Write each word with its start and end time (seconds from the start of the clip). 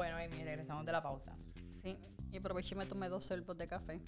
Bueno, 0.00 0.16
Amy, 0.16 0.42
regresamos 0.42 0.86
de 0.86 0.92
la 0.92 1.02
pausa. 1.02 1.36
Sí, 1.72 1.98
y 2.32 2.38
aproveché 2.38 2.74
y 2.74 2.78
me 2.78 2.86
tomé 2.86 3.10
dos 3.10 3.22
sorbos 3.22 3.54
de 3.58 3.68
café. 3.68 4.00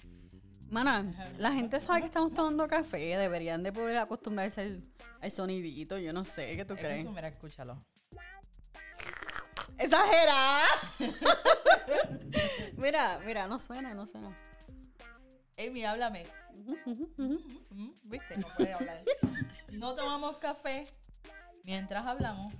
Mana, 0.71 1.05
la 1.37 1.51
gente 1.51 1.79
sabe 1.79 1.99
que 1.99 2.07
estamos 2.07 2.33
tomando 2.33 2.67
café. 2.67 3.15
Deberían 3.15 3.61
de 3.61 3.71
poder 3.71 3.99
acostumbrarse 3.99 4.61
al, 4.61 4.83
al 5.21 5.29
sonidito. 5.29 5.99
Yo 5.99 6.11
no 6.11 6.25
sé, 6.25 6.55
¿qué 6.55 6.65
tú 6.65 6.73
Es 6.73 6.79
crees? 6.79 7.01
eso, 7.01 7.11
mira, 7.11 7.27
escúchalo. 7.27 7.85
¡Exagerada! 9.77 10.63
mira, 12.77 13.19
mira, 13.23 13.47
no 13.47 13.59
suena, 13.59 13.93
no 13.93 14.07
suena. 14.07 14.35
Amy, 15.59 15.85
háblame. 15.85 16.25
¿Viste? 18.01 18.37
No 18.37 18.47
puede 18.57 18.73
hablar. 18.73 19.03
No 19.71 19.93
tomamos 19.93 20.37
café 20.37 20.87
mientras 21.63 22.03
hablamos, 22.07 22.51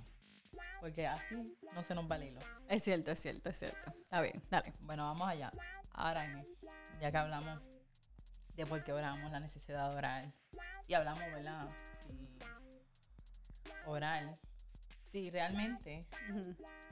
porque 0.84 1.06
así 1.06 1.34
no 1.72 1.82
se 1.82 1.94
nos 1.94 2.10
va 2.10 2.16
el 2.16 2.24
hilo. 2.24 2.40
Es 2.68 2.84
cierto, 2.84 3.10
es 3.10 3.18
cierto, 3.18 3.48
es 3.48 3.58
cierto. 3.58 3.90
Está 4.02 4.20
bien, 4.20 4.42
dale. 4.50 4.74
Bueno, 4.80 5.04
vamos 5.04 5.26
allá. 5.26 5.50
Ahora, 5.92 6.44
ya 7.00 7.10
que 7.10 7.16
hablamos 7.16 7.62
de 8.54 8.66
por 8.66 8.84
qué 8.84 8.92
oramos, 8.92 9.32
la 9.32 9.40
necesidad 9.40 9.88
de 9.88 9.96
orar, 9.96 10.32
y 10.86 10.92
hablamos, 10.92 11.24
¿verdad? 11.32 11.70
Si 11.86 11.96
orar, 13.86 14.38
si 15.06 15.30
realmente 15.30 16.06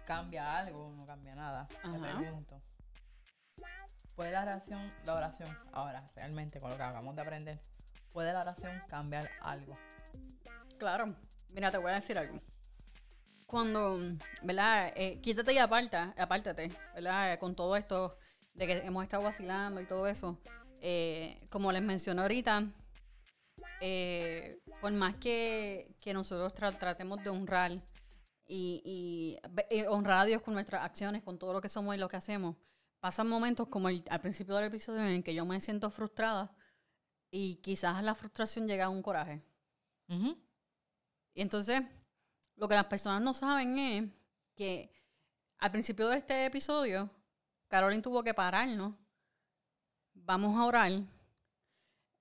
cambia 0.06 0.56
algo 0.56 0.86
o 0.86 0.92
no 0.94 1.04
cambia 1.04 1.34
nada. 1.34 1.68
Te 1.68 1.76
Ajá. 1.86 2.18
pregunto. 2.18 2.62
¿Puede 4.14 4.32
la 4.32 4.40
oración, 4.40 4.90
la 5.04 5.16
oración, 5.16 5.58
ahora, 5.70 6.10
realmente, 6.14 6.60
con 6.60 6.70
lo 6.70 6.78
que 6.78 6.82
acabamos 6.82 7.14
de 7.14 7.20
aprender, 7.20 7.60
puede 8.10 8.32
la 8.32 8.40
oración 8.40 8.82
cambiar 8.88 9.28
algo? 9.42 9.76
Claro. 10.78 11.14
Mira, 11.50 11.70
te 11.70 11.76
voy 11.76 11.90
a 11.92 11.96
decir 11.96 12.16
algo. 12.16 12.40
Cuando, 13.52 13.98
¿verdad? 14.40 14.94
Eh, 14.96 15.20
quítate 15.20 15.52
y 15.52 15.58
aparta, 15.58 16.14
apártate, 16.16 16.72
¿verdad? 16.94 17.38
Con 17.38 17.54
todo 17.54 17.76
esto 17.76 18.16
de 18.54 18.66
que 18.66 18.78
hemos 18.78 19.02
estado 19.04 19.24
vacilando 19.24 19.78
y 19.78 19.84
todo 19.84 20.06
eso. 20.06 20.38
Eh, 20.80 21.38
como 21.50 21.70
les 21.70 21.82
mencioné 21.82 22.22
ahorita, 22.22 22.72
eh, 23.82 24.58
por 24.80 24.90
más 24.92 25.16
que, 25.16 25.94
que 26.00 26.14
nosotros 26.14 26.54
tra- 26.54 26.78
tratemos 26.78 27.22
de 27.22 27.28
honrar 27.28 27.72
y, 28.46 28.80
y 28.86 29.38
y 29.70 29.82
honrar 29.82 30.20
a 30.20 30.24
Dios 30.24 30.40
con 30.40 30.54
nuestras 30.54 30.82
acciones, 30.82 31.22
con 31.22 31.38
todo 31.38 31.52
lo 31.52 31.60
que 31.60 31.68
somos 31.68 31.94
y 31.94 31.98
lo 31.98 32.08
que 32.08 32.16
hacemos, 32.16 32.56
pasan 33.00 33.28
momentos 33.28 33.68
como 33.68 33.90
el- 33.90 34.02
al 34.08 34.22
principio 34.22 34.54
del 34.56 34.68
episodio 34.68 35.04
en 35.06 35.22
que 35.22 35.34
yo 35.34 35.44
me 35.44 35.60
siento 35.60 35.90
frustrada 35.90 36.56
y 37.30 37.56
quizás 37.56 38.02
la 38.02 38.14
frustración 38.14 38.66
llega 38.66 38.86
a 38.86 38.88
un 38.88 39.02
coraje. 39.02 39.42
Ujú. 40.08 40.38
Y 41.34 41.42
entonces, 41.42 41.82
lo 42.62 42.68
que 42.68 42.76
las 42.76 42.84
personas 42.84 43.20
no 43.20 43.34
saben 43.34 43.76
es 43.76 44.08
que 44.54 44.88
al 45.58 45.72
principio 45.72 46.08
de 46.08 46.18
este 46.18 46.46
episodio, 46.46 47.10
Caroline 47.66 48.02
tuvo 48.02 48.22
que 48.22 48.34
pararnos. 48.34 48.94
Vamos 50.14 50.56
a 50.56 50.64
orar 50.64 50.92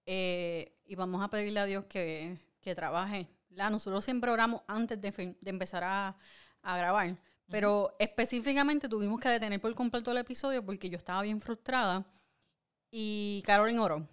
eh, 0.07 0.79
y 0.83 0.95
vamos 0.95 1.21
a 1.21 1.29
pedirle 1.29 1.59
a 1.59 1.65
Dios 1.65 1.85
que, 1.85 2.39
que 2.59 2.73
trabaje. 2.73 3.27
La, 3.51 3.69
nosotros 3.69 4.03
siempre 4.03 4.31
oramos 4.31 4.63
antes 4.65 4.99
de, 4.99 5.11
de 5.39 5.49
empezar 5.51 5.83
a, 5.83 6.17
a 6.63 6.75
grabar, 6.75 7.15
pero 7.47 7.95
específicamente 7.99 8.89
tuvimos 8.89 9.19
que 9.19 9.29
detener 9.29 9.61
por 9.61 9.75
completo 9.75 10.09
el 10.09 10.17
episodio 10.17 10.65
porque 10.65 10.89
yo 10.89 10.97
estaba 10.97 11.21
bien 11.21 11.39
frustrada 11.39 12.03
y 12.89 13.43
Caroline 13.45 13.79
oró. 13.79 14.07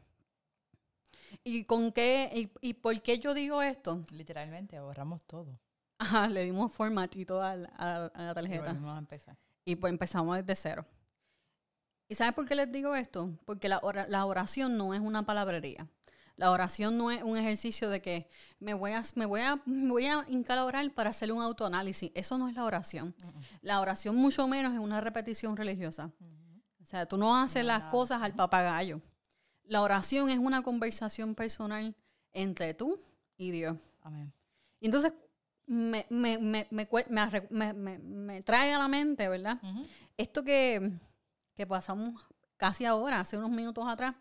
¿Y 1.43 1.65
con 1.65 1.91
qué 1.91 2.31
y, 2.61 2.69
y 2.69 2.75
por 2.75 3.01
qué 3.01 3.19
yo 3.19 3.33
digo 3.33 3.63
esto? 3.63 4.05
Literalmente 4.11 4.77
ahorramos 4.77 5.25
todo. 5.25 5.59
Ajá, 5.99 6.29
le 6.29 6.45
dimos 6.45 6.73
formatito 6.73 7.43
a 7.43 7.57
la, 7.57 7.69
a- 7.77 8.07
a 8.07 8.23
la 8.23 8.31
Y 8.31 8.35
tarjeta. 8.35 8.67
volvimos 8.73 8.95
a 8.95 8.99
empezar. 8.99 9.37
Y 9.65 9.77
pues 9.77 9.93
empezamos 9.93 10.37
desde 10.37 10.55
cero. 10.57 10.85
¿Y 12.09 12.15
sabes 12.15 12.35
por 12.35 12.47
qué 12.47 12.55
les 12.55 12.71
digo 12.73 12.95
esto? 12.95 13.31
Porque 13.45 13.69
la, 13.69 13.81
ora- 13.83 14.07
la 14.09 14.25
oración 14.25 14.77
no 14.79 14.95
es 14.95 15.01
una 15.01 15.25
palabrería. 15.27 15.87
La 16.37 16.53
oración 16.53 16.97
no 16.97 17.11
es 17.11 17.23
un 17.23 17.37
ejercicio 17.37 17.91
de 17.91 18.01
que 18.01 18.29
me 18.61 18.73
voy 18.73 18.93
a, 18.93 19.03
me 19.17 19.27
voy 19.27 19.41
a, 19.41 19.61
me 19.67 19.91
voy 19.91 20.07
a 20.07 20.25
hincar 20.29 20.57
a 20.59 20.65
orar 20.65 20.89
para 20.95 21.11
hacer 21.11 21.33
un 21.33 21.43
autoanálisis. 21.43 22.13
Eso 22.15 22.39
no 22.39 22.49
es 22.49 22.55
la 22.55 22.65
oración. 22.65 23.15
La 23.61 23.81
oración 23.81 24.15
mucho 24.17 24.47
menos 24.47 24.73
es 24.73 24.79
una 24.79 25.01
repetición 25.01 25.57
religiosa. 25.57 26.13
O 26.81 26.85
sea, 26.85 27.07
tú 27.07 27.19
no 27.19 27.37
haces 27.37 27.65
las 27.65 27.91
cosas 27.91 28.23
al 28.23 28.35
papagayo. 28.35 29.01
La 29.65 29.83
oración 29.83 30.31
es 30.31 30.39
una 30.39 30.63
conversación 30.63 31.35
personal 31.35 31.95
entre 32.33 32.73
tú 32.73 32.97
y 33.37 33.51
Dios. 33.51 33.77
Amén. 34.01 34.33
Y 34.81 34.87
entonces 34.87 35.13
me, 35.69 36.07
me, 36.09 36.39
me, 36.39 36.67
me, 37.99 38.43
trae 38.43 38.73
a 38.73 38.79
la 38.79 38.89
mente, 38.89 39.29
¿verdad? 39.29 39.61
Esto 40.17 40.43
que, 40.43 40.93
que 41.55 41.67
pasamos 41.67 42.27
casi 42.57 42.87
ahora, 42.87 43.21
hace 43.21 43.37
unos 43.37 43.51
minutos 43.51 43.85
atrás, 43.87 44.17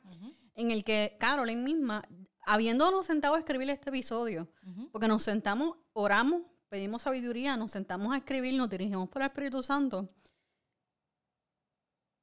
en 0.56 0.72
el 0.72 0.84
que 0.84 1.16
Caroline 1.20 1.62
misma, 1.62 2.08
habiéndonos 2.46 3.06
sentado 3.06 3.36
a 3.36 3.40
escribir 3.40 3.70
este 3.70 3.90
episodio, 3.90 4.50
porque 4.92 5.08
nos 5.08 5.24
sentamos, 5.24 5.78
oramos, 5.94 6.42
pedimos 6.68 7.04
sabiduría, 7.04 7.56
nos 7.56 7.72
sentamos 7.72 8.14
a 8.14 8.18
escribir, 8.18 8.56
nos 8.56 8.70
dirigimos 8.70 9.08
por 9.10 9.22
el 9.22 9.28
Espíritu 9.30 9.64
Santo. 9.64 10.10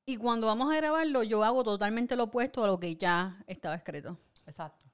Y 0.07 0.19
cuando 0.19 0.49
vamos 0.49 0.71
a 0.71 0.77
grabarlo, 0.77 1.23
yo 1.23 1.43
hago 1.43 1.65
totalmente 1.65 2.15
lo 2.15 2.25
opuesto 2.25 2.63
a 2.63 2.67
lo 2.67 2.79
que 2.79 2.95
ya 2.97 3.43
estaba 3.47 3.75
escrito. 3.75 4.19
Exacto. 4.47 4.87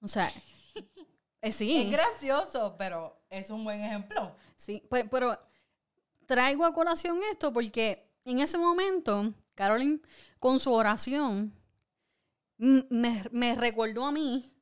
O 0.00 0.08
sea, 0.08 0.32
eh, 1.42 1.52
sí. 1.52 1.82
Es 1.82 1.90
gracioso, 1.90 2.74
pero 2.78 3.23
es 3.38 3.50
un 3.50 3.64
buen 3.64 3.80
ejemplo. 3.82 4.34
Sí, 4.56 4.82
pe- 4.90 5.04
pero, 5.06 5.38
traigo 6.26 6.64
a 6.64 6.74
colación 6.74 7.18
esto 7.30 7.52
porque 7.52 8.08
en 8.24 8.40
ese 8.40 8.58
momento, 8.58 9.32
Caroline, 9.54 10.00
con 10.38 10.60
su 10.60 10.72
oración, 10.72 11.54
me, 12.58 13.24
me 13.30 13.54
recordó 13.54 14.06
a 14.06 14.12
mí 14.12 14.52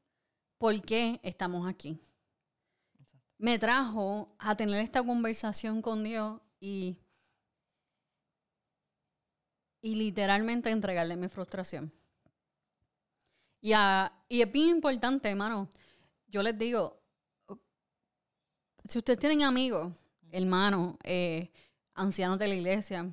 por 0.59 0.81
qué 0.83 1.21
estamos 1.23 1.69
aquí. 1.69 2.01
Me 3.37 3.59
trajo 3.59 4.35
a 4.39 4.57
tener 4.57 4.81
esta 4.83 5.03
conversación 5.05 5.83
con 5.83 6.03
Dios 6.03 6.41
y, 6.61 6.97
y 9.83 9.97
literalmente 9.97 10.71
entregarle 10.71 11.15
mi 11.17 11.29
frustración. 11.29 11.93
Y, 13.61 13.73
a- 13.75 14.13
y 14.29 14.43
es 14.43 14.51
bien 14.53 14.69
importante, 14.69 15.31
hermano. 15.31 15.69
Yo 16.29 16.43
les 16.43 16.59
digo, 16.59 17.02
si 18.89 18.99
ustedes 18.99 19.19
tienen 19.19 19.43
amigos, 19.43 19.93
hermanos, 20.31 20.97
eh, 21.05 21.51
ancianos 21.95 22.39
de 22.39 22.49
la 22.49 22.55
iglesia, 22.55 23.11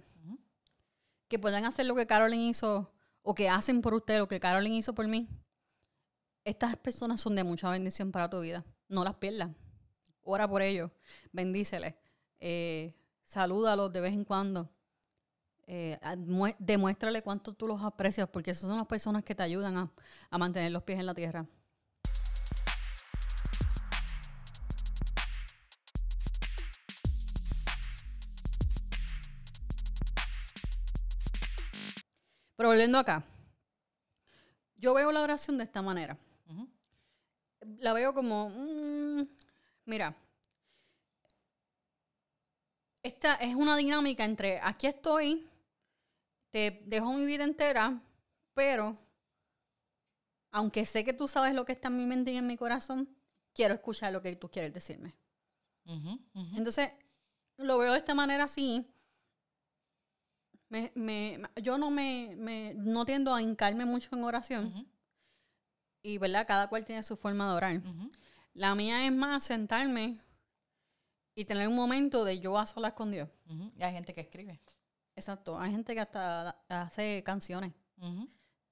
que 1.27 1.39
puedan 1.39 1.65
hacer 1.65 1.85
lo 1.85 1.95
que 1.95 2.07
Carolyn 2.07 2.41
hizo, 2.41 2.91
o 3.21 3.35
que 3.35 3.49
hacen 3.49 3.81
por 3.81 3.93
usted 3.93 4.17
lo 4.17 4.27
que 4.27 4.39
Carolyn 4.39 4.73
hizo 4.73 4.93
por 4.93 5.07
mí, 5.07 5.27
estas 6.43 6.75
personas 6.77 7.21
son 7.21 7.35
de 7.35 7.43
mucha 7.43 7.69
bendición 7.69 8.11
para 8.11 8.29
tu 8.29 8.39
vida. 8.41 8.65
No 8.87 9.03
las 9.03 9.15
pierdas. 9.15 9.51
Ora 10.23 10.47
por 10.47 10.61
ellos, 10.61 10.89
bendíceles, 11.31 11.95
eh, 12.39 12.95
salúdalos 13.25 13.91
de 13.91 14.01
vez 14.01 14.13
en 14.13 14.23
cuando. 14.23 14.69
Eh, 15.67 15.99
demuéstrale 16.57 17.21
cuánto 17.21 17.53
tú 17.53 17.67
los 17.67 17.81
aprecias, 17.83 18.27
porque 18.29 18.51
esas 18.51 18.67
son 18.67 18.77
las 18.77 18.87
personas 18.87 19.23
que 19.23 19.35
te 19.35 19.43
ayudan 19.43 19.77
a, 19.77 19.91
a 20.31 20.37
mantener 20.39 20.71
los 20.71 20.81
pies 20.81 20.99
en 20.99 21.05
la 21.05 21.13
tierra. 21.13 21.45
Pero 32.59 32.71
volviendo 32.71 32.97
acá, 32.97 33.23
yo 34.75 34.93
veo 34.93 35.13
la 35.13 35.21
oración 35.21 35.57
de 35.57 35.63
esta 35.63 35.81
manera. 35.81 36.17
La 37.77 37.93
veo 37.93 38.13
como, 38.13 38.49
mm, 38.49 39.21
mira, 39.85 40.13
esta 43.01 43.35
es 43.35 43.55
una 43.55 43.77
dinámica 43.77 44.25
entre 44.25 44.59
aquí 44.61 44.87
estoy, 44.87 45.47
te 46.51 46.83
dejo 46.85 47.13
mi 47.13 47.25
vida 47.25 47.45
entera, 47.45 48.01
pero 48.53 48.97
aunque 50.51 50.85
sé 50.85 51.05
que 51.05 51.13
tú 51.13 51.29
sabes 51.29 51.53
lo 51.53 51.63
que 51.63 51.71
está 51.71 51.87
en 51.87 51.95
mi 51.95 52.05
mente 52.05 52.33
y 52.33 52.35
en 52.35 52.47
mi 52.47 52.57
corazón, 52.57 53.07
quiero 53.53 53.73
escuchar 53.73 54.11
lo 54.11 54.21
que 54.21 54.35
tú 54.35 54.51
quieres 54.51 54.73
decirme. 54.73 55.15
Ujú, 55.85 56.19
ujú. 56.33 56.57
Entonces, 56.57 56.91
lo 57.55 57.77
veo 57.77 57.93
de 57.93 57.99
esta 57.99 58.15
manera 58.15 58.43
así. 58.43 58.85
Me, 60.69 60.91
me- 60.95 61.39
yo 61.61 61.77
no 61.77 61.89
me, 61.89 62.35
me- 62.37 62.73
no 62.75 63.05
tiendo 63.05 63.33
a 63.33 63.41
hincarme 63.41 63.85
mucho 63.85 64.15
en 64.15 64.23
oración. 64.23 64.87
Y, 66.01 66.17
¿verdad? 66.17 66.47
Cada 66.47 66.69
cual 66.69 66.85
tiene 66.85 67.03
su 67.03 67.17
forma 67.17 67.49
de 67.49 67.55
orar. 67.55 67.81
La 68.53 68.75
mía 68.75 69.05
es 69.05 69.11
más 69.11 69.43
sentarme 69.43 70.19
y 71.35 71.45
tener 71.45 71.67
un 71.67 71.75
momento 71.75 72.23
de 72.23 72.39
yo 72.39 72.57
a 72.57 72.65
solas 72.67 72.93
con 72.93 73.11
Dios. 73.11 73.29
Ujú. 73.47 73.71
Y 73.77 73.83
hay 73.83 73.93
gente 73.93 74.13
que 74.13 74.21
escribe. 74.21 74.59
Exacto. 75.15 75.59
Hay 75.59 75.71
gente 75.71 75.93
que 75.93 76.01
hasta 76.01 76.49
hace 76.69 77.23
canciones. 77.25 77.73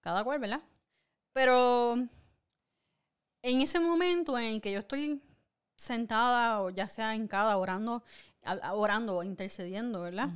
Cada 0.01 0.23
cual, 0.23 0.39
¿verdad? 0.39 0.61
Pero 1.33 1.95
en 3.41 3.61
ese 3.61 3.79
momento 3.79 4.37
en 4.37 4.45
el 4.45 4.61
que 4.61 4.71
yo 4.71 4.79
estoy 4.79 5.21
sentada 5.75 6.61
o 6.61 6.69
ya 6.69 6.87
sea 6.87 7.15
hincada 7.15 7.57
orando, 7.57 8.03
orando 8.73 9.17
o 9.17 9.23
intercediendo, 9.23 10.01
¿verdad? 10.01 10.29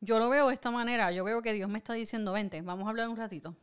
Yo 0.00 0.18
lo 0.18 0.28
veo 0.28 0.48
de 0.48 0.54
esta 0.54 0.70
manera. 0.70 1.12
Yo 1.12 1.24
veo 1.24 1.42
que 1.42 1.52
Dios 1.52 1.68
me 1.68 1.78
está 1.78 1.94
diciendo, 1.94 2.32
vente, 2.32 2.60
vamos 2.62 2.86
a 2.86 2.90
hablar 2.90 3.08
un 3.08 3.16
ratito. 3.16 3.56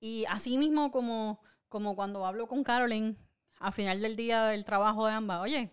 Y 0.00 0.24
así 0.28 0.56
mismo 0.56 0.90
como, 0.90 1.40
como 1.68 1.94
cuando 1.94 2.24
hablo 2.24 2.48
con 2.48 2.64
Carolyn, 2.64 3.16
al 3.58 3.72
final 3.72 4.00
del 4.00 4.16
día 4.16 4.44
del 4.46 4.64
trabajo 4.64 5.06
de 5.06 5.12
ambas, 5.12 5.40
oye, 5.40 5.70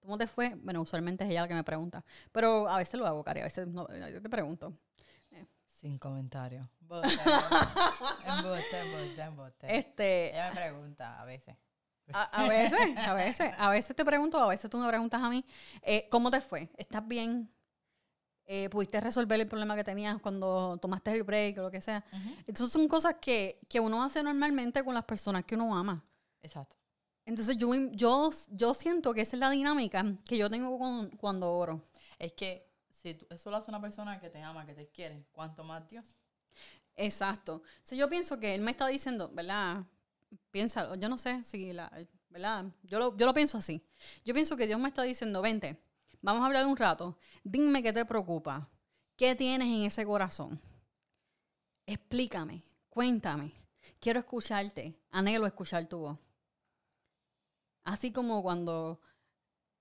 ¿cómo 0.00 0.18
te 0.18 0.26
fue? 0.26 0.54
Bueno, 0.56 0.82
usualmente 0.82 1.24
es 1.24 1.30
ella 1.30 1.42
la 1.42 1.48
que 1.48 1.54
me 1.54 1.64
pregunta. 1.64 2.04
Pero 2.32 2.68
a 2.68 2.78
veces 2.78 2.98
lo 2.98 3.06
hago, 3.06 3.22
Cari, 3.22 3.40
a 3.40 3.44
veces 3.44 3.68
no, 3.68 3.86
yo 4.08 4.20
te 4.20 4.28
pregunto. 4.28 4.74
Sin 5.64 5.96
comentario. 5.96 6.68
Embuste, 6.88 8.80
embuste, 8.80 9.22
embuste. 9.22 9.78
Este, 9.78 10.30
Ella 10.30 10.50
me 10.50 10.60
pregunta 10.60 11.20
a 11.20 11.24
veces. 11.24 11.56
a, 12.12 12.22
a 12.22 12.48
veces, 12.48 12.80
a 12.96 13.14
veces, 13.14 13.52
a 13.56 13.70
veces 13.70 13.94
te 13.94 14.04
pregunto, 14.04 14.42
a 14.42 14.48
veces 14.48 14.68
tú 14.68 14.78
me 14.78 14.88
preguntas 14.88 15.22
a 15.22 15.28
mí, 15.28 15.44
eh, 15.82 16.08
¿cómo 16.10 16.30
te 16.30 16.40
fue? 16.40 16.70
¿Estás 16.76 17.06
bien? 17.06 17.48
Eh, 18.50 18.70
¿Pudiste 18.70 18.98
resolver 18.98 19.38
el 19.38 19.46
problema 19.46 19.76
que 19.76 19.84
tenías 19.84 20.18
cuando 20.22 20.78
tomaste 20.80 21.10
el 21.12 21.22
break 21.22 21.58
o 21.58 21.62
lo 21.62 21.70
que 21.70 21.82
sea? 21.82 22.02
Entonces 22.46 22.72
son 22.72 22.88
cosas 22.88 23.16
que, 23.20 23.60
que 23.68 23.78
uno 23.78 24.02
hace 24.02 24.22
normalmente 24.22 24.82
con 24.82 24.94
las 24.94 25.04
personas 25.04 25.44
que 25.44 25.54
uno 25.54 25.76
ama. 25.76 26.02
Exacto. 26.42 26.74
Entonces 27.26 27.58
yo, 27.58 27.68
yo, 27.92 28.30
yo 28.48 28.72
siento 28.72 29.12
que 29.12 29.20
esa 29.20 29.36
es 29.36 29.40
la 29.40 29.50
dinámica 29.50 30.02
que 30.26 30.38
yo 30.38 30.48
tengo 30.48 30.78
con- 30.78 31.10
cuando 31.18 31.52
oro. 31.52 31.84
Es 32.18 32.32
que 32.32 32.66
si 32.88 33.12
tú- 33.12 33.26
eso 33.28 33.50
lo 33.50 33.58
hace 33.58 33.70
una 33.70 33.82
persona 33.82 34.18
que 34.18 34.30
te 34.30 34.40
ama, 34.42 34.64
que 34.64 34.72
te 34.72 34.88
quiere, 34.88 35.26
¿cuánto 35.30 35.62
más 35.62 35.86
Dios? 35.86 36.16
Exacto. 36.96 37.62
Si 37.82 37.98
yo 37.98 38.08
pienso 38.08 38.40
que 38.40 38.54
él 38.54 38.62
me 38.62 38.70
está 38.70 38.86
diciendo, 38.86 39.30
¿verdad? 39.34 39.84
Piénsalo. 40.50 40.94
Yo 40.94 41.10
no 41.10 41.18
sé 41.18 41.44
si 41.44 41.72
la, 41.74 41.92
¿verdad? 42.30 42.64
Yo 42.82 42.98
lo, 42.98 43.16
yo 43.16 43.26
lo 43.26 43.34
pienso 43.34 43.58
así. 43.58 43.84
Yo 44.24 44.32
pienso 44.32 44.56
que 44.56 44.66
Dios 44.66 44.80
me 44.80 44.88
está 44.88 45.02
diciendo, 45.02 45.42
vente, 45.42 45.78
vamos 46.20 46.42
a 46.42 46.46
hablar 46.46 46.66
un 46.66 46.76
rato. 46.76 47.18
Dime 47.44 47.82
qué 47.82 47.92
te 47.92 48.04
preocupa. 48.04 48.68
¿Qué 49.16 49.34
tienes 49.34 49.68
en 49.68 49.82
ese 49.82 50.04
corazón? 50.04 50.60
Explícame, 51.86 52.62
cuéntame. 52.88 53.52
Quiero 54.00 54.20
escucharte. 54.20 54.94
Anhelo 55.10 55.46
escuchar 55.46 55.86
tu 55.86 55.98
voz. 55.98 56.18
Así 57.84 58.12
como 58.12 58.42
cuando 58.42 59.00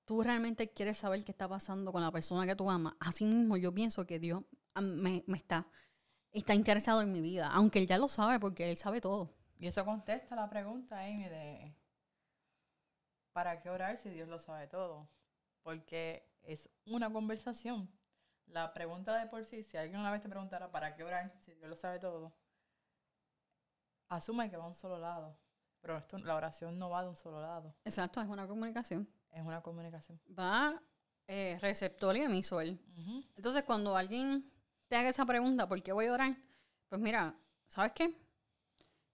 tú 0.05 0.23
realmente 0.23 0.69
quieres 0.69 0.97
saber 0.97 1.23
qué 1.25 1.31
está 1.31 1.49
pasando 1.49 1.91
con 1.91 2.01
la 2.01 2.11
persona 2.11 2.47
que 2.47 2.55
tú 2.55 2.69
amas, 2.69 2.93
así 2.99 3.25
mismo 3.25 3.57
yo 3.57 3.73
pienso 3.73 4.05
que 4.05 4.19
Dios 4.19 4.43
ah, 4.73 4.81
me, 4.81 5.23
me 5.27 5.37
está, 5.37 5.67
está 6.31 6.53
interesado 6.53 7.01
en 7.01 7.11
mi 7.11 7.19
vida, 7.19 7.51
aunque 7.51 7.79
Él 7.79 7.87
ya 7.87 7.97
lo 7.97 8.07
sabe 8.07 8.39
porque 8.39 8.71
Él 8.71 8.77
sabe 8.77 9.01
todo. 9.01 9.35
Y 9.59 9.67
eso 9.67 9.83
contesta 9.83 10.35
la 10.35 10.49
pregunta, 10.49 11.01
Amy, 11.01 11.27
de 11.27 11.75
¿para 13.33 13.59
qué 13.59 13.69
orar 13.69 13.97
si 13.97 14.09
Dios 14.09 14.29
lo 14.29 14.39
sabe 14.39 14.67
todo? 14.67 15.09
Porque 15.67 16.25
es 16.43 16.69
una 16.85 17.11
conversación. 17.11 17.91
La 18.45 18.71
pregunta 18.73 19.17
de 19.19 19.27
por 19.27 19.43
sí, 19.43 19.63
si 19.63 19.75
alguien 19.75 19.99
una 19.99 20.11
vez 20.13 20.21
te 20.21 20.29
preguntara 20.29 20.71
¿para 20.71 20.95
qué 20.95 21.03
orar 21.03 21.29
si 21.41 21.53
Dios 21.55 21.69
lo 21.69 21.75
sabe 21.75 21.99
todo? 21.99 22.33
Asume 24.07 24.49
que 24.49 24.55
va 24.55 24.63
a 24.63 24.67
un 24.67 24.73
solo 24.75 24.97
lado. 24.97 25.37
Pero 25.81 25.97
esto, 25.97 26.17
la 26.19 26.35
oración 26.37 26.79
no 26.79 26.89
va 26.89 27.03
de 27.03 27.09
un 27.09 27.17
solo 27.17 27.41
lado. 27.41 27.75
Exacto, 27.83 28.21
es 28.21 28.29
una 28.29 28.47
comunicación. 28.47 29.09
Es 29.29 29.43
una 29.43 29.61
comunicación. 29.61 30.21
Va 30.39 30.81
eh, 31.27 31.57
receptor 31.59 32.15
y 32.15 32.21
emisor. 32.21 32.63
Entonces, 33.35 33.63
cuando 33.63 33.97
alguien 33.97 34.49
te 34.87 34.95
haga 34.95 35.09
esa 35.09 35.25
pregunta, 35.25 35.67
¿por 35.67 35.83
qué 35.83 35.91
voy 35.91 36.05
a 36.05 36.13
orar? 36.13 36.37
Pues 36.87 37.01
mira, 37.01 37.35
¿sabes 37.67 37.91
qué? 37.91 38.17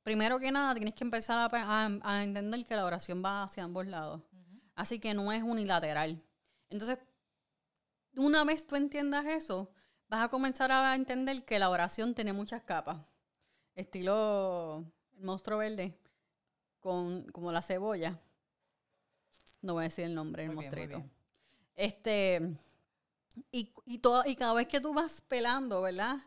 Primero 0.03 0.37
que 0.37 0.51
nada, 0.51 0.75
tienes 0.75 0.93
que 0.93 1.03
empezar 1.03 1.39
a, 1.39 1.49
pe- 1.49 1.57
a- 1.57 1.89
a 2.03 2.23
entender 2.23 2.63
que 2.63 2.75
la 2.75 2.85
oración 2.85 3.23
va 3.25 3.41
hacia 3.41 3.63
ambos 3.63 3.87
lados. 3.87 4.21
Así 4.75 4.99
que 4.99 5.15
no 5.15 5.31
es 5.31 5.41
unilateral. 5.41 6.23
Entonces, 6.73 6.97
una 8.15 8.43
vez 8.43 8.65
tú 8.65 8.75
entiendas 8.75 9.27
eso, 9.27 9.71
vas 10.09 10.23
a 10.23 10.29
comenzar 10.29 10.71
a 10.71 10.95
entender 10.95 11.45
que 11.45 11.59
la 11.59 11.69
oración 11.69 12.15
tiene 12.15 12.33
muchas 12.33 12.63
capas. 12.63 12.97
Estilo 13.75 14.83
el 15.15 15.23
monstruo 15.23 15.59
verde, 15.59 15.95
con, 16.79 17.27
como 17.27 17.51
la 17.51 17.61
cebolla. 17.61 18.19
No 19.61 19.73
voy 19.73 19.81
a 19.81 19.83
decir 19.83 20.05
el 20.05 20.15
nombre 20.15 20.47
del 20.47 20.55
monstruito. 20.55 21.03
Este, 21.75 22.41
y, 23.51 23.71
y, 23.85 23.99
todo, 23.99 24.23
y 24.25 24.35
cada 24.35 24.55
vez 24.55 24.67
que 24.67 24.81
tú 24.81 24.95
vas 24.95 25.21
pelando, 25.21 25.83
¿verdad? 25.83 26.17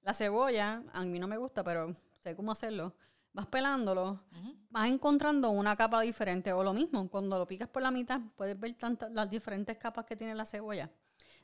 La 0.00 0.14
cebolla, 0.14 0.82
a 0.94 1.04
mí 1.04 1.18
no 1.18 1.28
me 1.28 1.36
gusta, 1.36 1.62
pero 1.62 1.94
sé 2.20 2.34
cómo 2.34 2.52
hacerlo. 2.52 2.94
Vas 3.32 3.46
pelándolo, 3.46 4.20
vas 4.70 4.88
encontrando 4.88 5.50
una 5.50 5.76
capa 5.76 6.00
diferente. 6.00 6.52
O 6.52 6.64
lo 6.64 6.72
mismo, 6.72 7.08
cuando 7.08 7.38
lo 7.38 7.46
picas 7.46 7.68
por 7.68 7.82
la 7.82 7.90
mitad, 7.90 8.20
puedes 8.36 8.58
ver 8.58 8.74
tantas, 8.74 9.12
las 9.12 9.30
diferentes 9.30 9.76
capas 9.78 10.04
que 10.04 10.16
tiene 10.16 10.34
la 10.34 10.44
cebolla. 10.44 10.90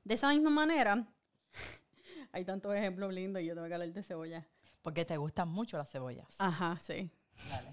De 0.02 0.14
esa 0.14 0.30
misma 0.30 0.50
manera, 0.50 1.06
hay 2.32 2.44
tantos 2.44 2.74
ejemplos 2.74 3.12
lindos 3.12 3.42
y 3.42 3.46
yo 3.46 3.54
tengo 3.54 3.68
que 3.68 3.74
hablar 3.74 3.92
de 3.92 4.02
cebolla. 4.02 4.46
Porque 4.82 5.04
te 5.04 5.16
gustan 5.16 5.48
mucho 5.48 5.76
las 5.76 5.90
cebollas. 5.90 6.36
Ajá, 6.38 6.78
sí. 6.80 7.10
Dale. 7.50 7.72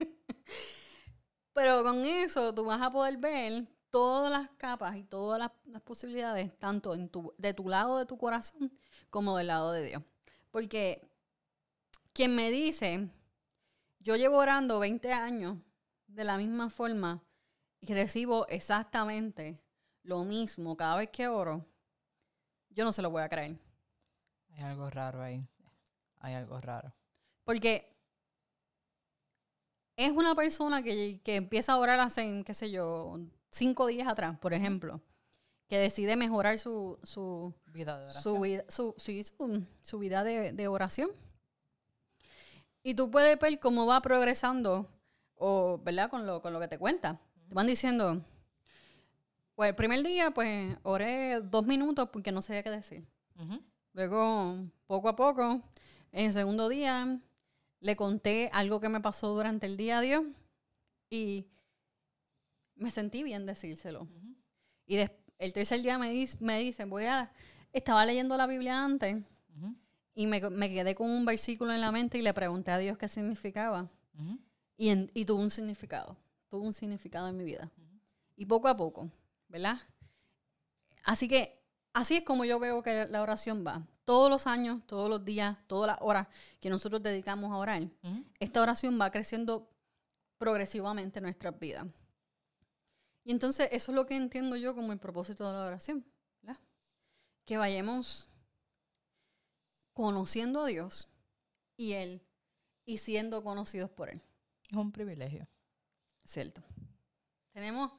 Pero 1.52 1.82
con 1.82 2.04
eso 2.04 2.54
tú 2.54 2.64
vas 2.64 2.80
a 2.82 2.90
poder 2.90 3.16
ver 3.18 3.66
todas 3.90 4.30
las 4.30 4.50
capas 4.58 4.96
y 4.96 5.04
todas 5.04 5.38
las, 5.38 5.52
las 5.64 5.82
posibilidades, 5.82 6.56
tanto 6.58 6.94
en 6.94 7.08
tu, 7.08 7.32
de 7.38 7.54
tu 7.54 7.68
lado 7.68 7.98
de 7.98 8.06
tu 8.06 8.18
corazón 8.18 8.72
como 9.10 9.36
del 9.36 9.46
lado 9.46 9.72
de 9.72 9.86
Dios. 9.86 10.02
Porque 10.50 11.08
quien 12.12 12.34
me 12.34 12.50
dice, 12.50 13.08
yo 14.06 14.14
llevo 14.14 14.36
orando 14.38 14.78
20 14.78 15.12
años 15.12 15.58
de 16.06 16.22
la 16.22 16.38
misma 16.38 16.70
forma 16.70 17.24
y 17.80 17.92
recibo 17.92 18.46
exactamente 18.46 19.60
lo 20.04 20.22
mismo 20.24 20.76
cada 20.76 20.96
vez 20.98 21.10
que 21.10 21.26
oro, 21.26 21.66
yo 22.70 22.84
no 22.84 22.92
se 22.92 23.02
lo 23.02 23.10
voy 23.10 23.22
a 23.22 23.28
creer. 23.28 23.58
Hay 24.50 24.62
algo 24.62 24.88
raro 24.90 25.20
ahí. 25.22 25.44
Hay 26.20 26.34
algo 26.34 26.60
raro. 26.60 26.94
Porque 27.42 27.92
es 29.96 30.12
una 30.12 30.36
persona 30.36 30.84
que, 30.84 31.20
que 31.24 31.34
empieza 31.34 31.72
a 31.72 31.78
orar 31.78 31.98
hace, 31.98 32.44
qué 32.46 32.54
sé 32.54 32.70
yo, 32.70 33.18
cinco 33.50 33.86
días 33.88 34.06
atrás, 34.06 34.38
por 34.38 34.54
ejemplo, 34.54 35.00
que 35.68 35.78
decide 35.78 36.14
mejorar 36.14 36.60
su, 36.60 36.98
su, 37.02 37.52
Vida 37.72 37.98
de 37.98 38.04
oración. 38.04 38.22
su 38.22 38.40
vida, 38.40 38.64
su, 38.68 38.94
sí, 38.98 39.24
su- 39.24 39.64
su 39.82 39.98
vida 39.98 40.22
de, 40.22 40.52
de 40.52 40.68
oración. 40.68 41.10
Y 42.86 42.94
tú 42.94 43.10
puedes 43.10 43.36
ver 43.40 43.58
cómo 43.58 43.84
va 43.84 44.00
progresando, 44.00 44.88
o, 45.34 45.78
¿verdad? 45.78 46.08
Con 46.08 46.24
lo, 46.24 46.40
con 46.40 46.52
lo 46.52 46.60
que 46.60 46.68
te 46.68 46.78
cuenta. 46.78 47.20
Te 47.48 47.52
van 47.52 47.66
diciendo, 47.66 48.22
pues 49.56 49.70
el 49.70 49.74
primer 49.74 50.04
día, 50.04 50.30
pues 50.30 50.78
oré 50.84 51.40
dos 51.40 51.66
minutos 51.66 52.10
porque 52.12 52.30
no 52.30 52.42
sabía 52.42 52.62
qué 52.62 52.70
decir. 52.70 53.04
Luego, 53.92 54.70
poco 54.86 55.08
a 55.08 55.16
poco, 55.16 55.64
en 56.12 56.26
el 56.26 56.32
segundo 56.32 56.68
día, 56.68 57.18
le 57.80 57.96
conté 57.96 58.50
algo 58.52 58.78
que 58.78 58.88
me 58.88 59.00
pasó 59.00 59.34
durante 59.34 59.66
el 59.66 59.76
día 59.76 59.98
a 59.98 60.02
Dios 60.02 60.22
y 61.10 61.44
me 62.76 62.92
sentí 62.92 63.24
bien 63.24 63.46
decírselo. 63.46 64.02
Ujú. 64.02 64.36
Y 64.86 64.98
el 65.38 65.52
tercer 65.52 65.82
día 65.82 65.98
me, 65.98 66.12
dice, 66.12 66.36
me 66.38 66.60
dice, 66.60 66.84
voy 66.84 67.06
a... 67.06 67.32
Estaba 67.72 68.06
leyendo 68.06 68.36
la 68.36 68.46
Biblia 68.46 68.84
antes. 68.84 69.24
Y 70.16 70.26
me, 70.26 70.40
me 70.50 70.68
quedé 70.70 70.94
con 70.96 71.08
un 71.10 71.24
versículo 71.24 71.72
en 71.72 71.80
la 71.80 71.92
mente 71.92 72.18
y 72.18 72.22
le 72.22 72.32
pregunté 72.34 72.72
a 72.72 72.78
Dios 72.78 72.98
qué 72.98 73.06
significaba. 73.06 73.88
Ujú. 74.18 74.38
Y, 74.78 74.88
en- 74.88 75.10
y 75.14 75.24
tuvo 75.26 75.40
un 75.42 75.50
significado. 75.50 76.16
Tuvo 76.48 76.62
un 76.64 76.72
significado 76.72 77.28
en 77.28 77.36
mi 77.36 77.44
vida. 77.44 77.70
Y 78.34 78.46
poco 78.46 78.66
a 78.68 78.76
poco, 78.76 79.10
¿verdad? 79.48 79.78
Así 81.04 81.28
que 81.28 81.62
así 81.92 82.16
es 82.16 82.24
como 82.24 82.44
yo 82.44 82.58
veo 82.58 82.82
que 82.82 83.06
la 83.06 83.22
oración 83.22 83.64
va. 83.64 83.86
Todos 84.04 84.30
los 84.30 84.46
años, 84.46 84.82
todos 84.86 85.08
los 85.10 85.24
días, 85.24 85.58
todas 85.66 85.88
las 85.88 85.98
horas 86.00 86.28
que 86.60 86.70
nosotros 86.70 87.02
dedicamos 87.02 87.52
a 87.52 87.56
orar, 87.56 87.82
Ujú. 88.02 88.24
esta 88.40 88.62
oración 88.62 88.98
va 89.00 89.10
creciendo 89.10 89.68
progresivamente 90.38 91.18
en 91.18 91.24
nuestras 91.24 91.58
vidas. 91.58 91.86
Y 93.24 93.32
entonces 93.32 93.68
eso 93.72 93.90
es 93.92 93.96
lo 93.96 94.06
que 94.06 94.16
entiendo 94.16 94.56
yo 94.56 94.74
como 94.74 94.92
el 94.92 94.98
propósito 94.98 95.46
de 95.46 95.52
la 95.52 95.66
oración, 95.66 96.04
¿verdad? 96.42 96.60
Que 97.44 97.56
vayamos 97.56 98.28
conociendo 99.96 100.62
a 100.62 100.66
Dios 100.66 101.08
y 101.78 101.94
Él 101.94 102.22
y 102.84 102.98
siendo 102.98 103.42
conocidos 103.42 103.88
por 103.90 104.10
Él. 104.10 104.20
Es 104.70 104.76
un 104.76 104.92
privilegio. 104.92 105.48
Cierto. 106.22 106.62
Tenemos 107.52 107.92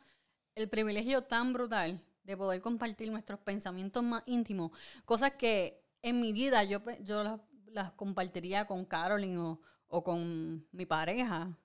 el 0.54 0.70
privilegio 0.70 1.24
tan 1.24 1.54
brutal 1.54 2.00
de 2.24 2.38
poder 2.38 2.62
compartir 2.62 3.10
nuestros 3.10 3.40
pensamientos 3.40 4.04
más 4.04 4.22
íntimos, 4.28 4.72
cosas 5.06 5.32
que 5.32 5.84
en 6.04 6.20
mi 6.20 6.34
vida 6.34 6.64
yo, 6.64 6.82
yo 7.02 7.24
las, 7.24 7.42
las 7.66 7.92
compartiría 7.94 8.66
con 8.68 8.86
Carolyn 8.86 9.38
o, 9.40 9.60
o 9.88 10.04
con 10.04 10.68
mi 10.72 10.86
pareja, 10.86 11.58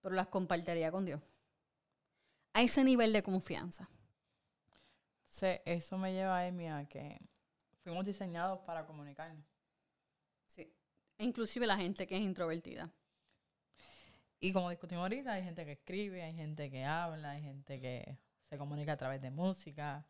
pero 0.00 0.14
las 0.14 0.28
compartiría 0.28 0.92
con 0.92 1.04
Dios. 1.04 1.20
A 2.52 2.62
ese 2.62 2.84
nivel 2.84 3.12
de 3.12 3.24
confianza. 3.24 3.88
Se- 5.24 5.60
eso 5.64 5.98
me 5.98 6.12
lleva 6.12 6.38
a 6.38 6.46
Amy 6.46 6.68
a 6.68 6.86
que 6.88 7.18
fuimos 7.82 8.06
diseñados 8.06 8.60
para 8.60 8.86
comunicarnos. 8.86 9.44
Inclusive 11.22 11.66
la 11.66 11.76
gente 11.76 12.06
que 12.06 12.16
es 12.16 12.22
introvertida. 12.22 12.90
Y 14.40 14.52
como 14.52 14.70
discutimos 14.70 15.02
ahorita, 15.02 15.34
hay 15.34 15.44
gente 15.44 15.64
que 15.64 15.72
escribe, 15.72 16.22
hay 16.22 16.34
gente 16.34 16.68
que 16.68 16.84
habla, 16.84 17.30
hay 17.30 17.42
gente 17.42 17.80
que 17.80 18.18
se 18.48 18.58
comunica 18.58 18.92
a 18.92 18.96
través 18.96 19.22
de 19.22 19.30
música. 19.30 20.04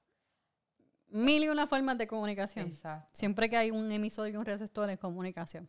Mil 1.09 1.45
y 1.45 1.49
una 1.49 1.67
formas 1.67 1.99
de 1.99 2.07
comunicación. 2.07 2.69
Exacto. 2.69 3.11
Siempre 3.13 3.51
que 3.51 3.59
hay 3.59 3.71
un 3.71 3.93
emisor 3.93 4.31
y 4.31 4.37
un 4.37 4.47
receptor 4.47 4.89
es 4.89 4.99
comunicación. 4.99 5.69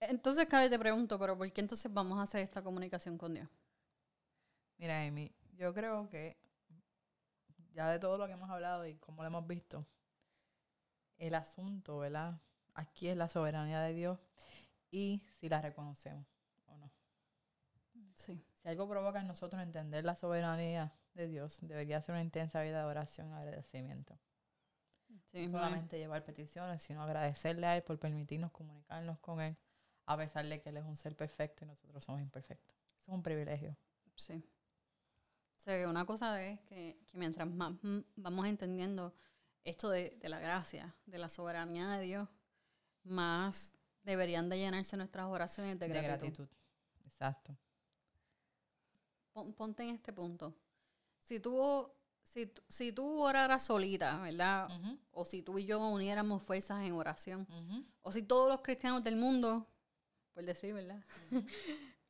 Entonces, 0.00 0.46
Carly, 0.46 0.68
te 0.68 0.78
pregunto, 0.78 1.18
pero 1.18 1.36
¿por 1.38 1.50
qué 1.50 1.62
entonces 1.62 1.90
vamos 1.90 2.18
a 2.18 2.22
hacer 2.22 2.42
esta 2.42 2.62
comunicación 2.62 3.16
con 3.16 3.32
Dios? 3.32 3.48
Mira, 4.76 5.02
Amy, 5.02 5.34
yo 5.54 5.72
creo 5.72 6.10
que 6.10 6.36
ya 7.72 7.90
de 7.90 7.98
todo 7.98 8.18
lo 8.18 8.26
que 8.26 8.32
hemos 8.32 8.50
hablado 8.50 8.86
y 8.86 8.96
como 8.96 9.22
lo 9.22 9.28
hemos 9.28 9.46
visto, 9.46 9.86
el 11.16 11.34
asunto, 11.34 11.98
¿verdad? 11.98 12.38
Aquí 12.76 13.08
es 13.08 13.16
la 13.16 13.26
soberanía 13.26 13.80
de 13.80 13.94
Dios 13.94 14.18
y 14.90 15.22
si 15.40 15.48
la 15.48 15.62
reconocemos 15.62 16.26
o 16.66 16.76
no. 16.76 16.92
Sí. 18.14 18.44
Si 18.52 18.68
algo 18.68 18.86
provoca 18.86 19.20
en 19.20 19.26
nosotros 19.26 19.62
entender 19.62 20.04
la 20.04 20.14
soberanía 20.14 20.92
de 21.14 21.26
Dios, 21.26 21.58
debería 21.62 22.02
ser 22.02 22.14
una 22.14 22.22
intensa 22.22 22.60
vida 22.62 22.80
de 22.80 22.84
oración 22.84 23.30
y 23.30 23.32
agradecimiento. 23.32 24.18
sí 25.32 25.46
no 25.46 25.52
solamente 25.52 25.98
llevar 25.98 26.22
peticiones, 26.22 26.82
sino 26.82 27.02
agradecerle 27.02 27.66
a 27.66 27.76
Él 27.76 27.82
por 27.82 27.98
permitirnos 27.98 28.52
comunicarnos 28.52 29.18
con 29.20 29.40
Él, 29.40 29.56
a 30.04 30.18
pesar 30.18 30.44
de 30.46 30.60
que 30.60 30.68
Él 30.68 30.76
es 30.76 30.84
un 30.84 30.96
ser 30.96 31.16
perfecto 31.16 31.64
y 31.64 31.68
nosotros 31.68 32.04
somos 32.04 32.20
imperfectos. 32.20 32.76
Eso 33.00 33.12
es 33.12 33.14
un 33.14 33.22
privilegio. 33.22 33.74
Sí. 34.16 34.34
O 34.34 35.58
sea, 35.58 35.88
una 35.88 36.04
cosa 36.04 36.44
es 36.44 36.60
que, 36.60 37.00
que 37.06 37.16
mientras 37.16 37.48
más 37.48 37.72
mm, 37.82 38.00
vamos 38.16 38.46
entendiendo 38.46 39.14
esto 39.64 39.88
de, 39.88 40.10
de 40.20 40.28
la 40.28 40.38
gracia, 40.38 40.94
de 41.06 41.16
la 41.16 41.30
soberanía 41.30 41.88
de 41.88 42.02
Dios, 42.04 42.28
más 43.06 43.74
deberían 44.02 44.48
de 44.48 44.58
llenarse 44.58 44.96
nuestras 44.96 45.26
oraciones 45.26 45.78
de 45.78 45.88
De 45.88 45.94
gratitud. 46.00 46.44
gratitud. 46.46 46.48
Exacto. 47.06 47.56
Pon- 49.32 49.52
ponte 49.54 49.82
en 49.82 49.90
este 49.94 50.12
punto. 50.12 50.54
Si 51.18 51.40
tú, 51.40 51.90
si, 52.22 52.52
si 52.68 52.92
tú 52.92 53.20
oraras 53.20 53.64
solita, 53.64 54.20
¿verdad? 54.20 54.68
O 55.10 55.24
si 55.24 55.42
tú 55.42 55.58
y 55.58 55.66
yo 55.66 55.78
uniéramos 55.88 56.42
fuerzas 56.42 56.84
en 56.84 56.92
oración, 56.92 57.46
o 58.02 58.12
si 58.12 58.22
todos 58.22 58.48
los 58.48 58.62
cristianos 58.62 59.02
del 59.02 59.16
mundo, 59.16 59.66
por 60.34 60.44
decir, 60.44 60.72
¿verdad? 60.74 61.02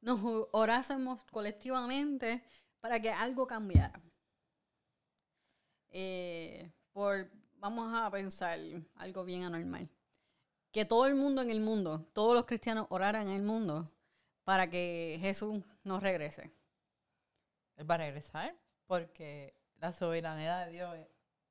Nos 0.02 0.20
orásemos 0.52 1.24
colectivamente 1.24 2.44
para 2.80 3.00
que 3.00 3.10
algo 3.10 3.46
cambiara. 3.46 4.00
Eh, 5.90 6.70
por, 6.92 7.30
vamos 7.56 7.92
a 7.94 8.10
pensar 8.10 8.58
algo 8.96 9.24
bien 9.24 9.44
anormal. 9.44 9.88
Que 10.76 10.84
todo 10.84 11.06
el 11.06 11.14
mundo 11.14 11.40
en 11.40 11.50
el 11.50 11.62
mundo, 11.62 12.06
todos 12.12 12.34
los 12.34 12.44
cristianos 12.44 12.86
oraran 12.90 13.28
en 13.28 13.36
el 13.36 13.42
mundo 13.42 13.90
para 14.44 14.68
que 14.68 15.16
Jesús 15.22 15.64
nos 15.84 16.02
regrese. 16.02 16.52
Él 17.76 17.90
va 17.90 17.94
a 17.94 17.96
regresar 17.96 18.54
porque 18.86 19.54
la 19.78 19.90
soberanía 19.94 20.66
de 20.66 20.72
Dios 20.72 20.94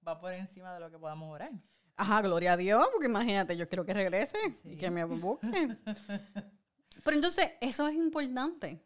va 0.07 0.19
por 0.19 0.31
encima 0.31 0.75
de 0.75 0.79
lo 0.79 0.91
que 0.91 0.99
podamos 0.99 1.33
orar. 1.33 1.51
Ajá, 1.95 2.21
gloria 2.21 2.53
a 2.53 2.57
Dios, 2.57 2.87
porque 2.91 3.07
imagínate, 3.07 3.57
yo 3.57 3.67
quiero 3.67 3.83
que 3.83 3.95
regrese 3.95 4.37
y 4.63 4.77
que 4.77 4.91
me 4.91 5.03
busque. 5.05 5.47
Pero 7.03 7.15
entonces, 7.15 7.53
eso 7.61 7.87
es 7.87 7.95
importante. 7.95 8.85